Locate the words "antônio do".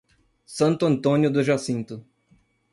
0.87-1.43